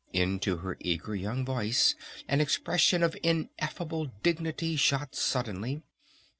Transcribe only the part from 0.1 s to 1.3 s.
Into her eager